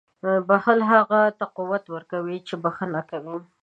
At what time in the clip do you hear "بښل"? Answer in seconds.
0.47-0.79